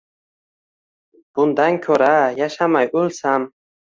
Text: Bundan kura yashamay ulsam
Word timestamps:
Bundan 1.35 1.77
kura 1.87 2.07
yashamay 2.39 2.89
ulsam 3.03 3.41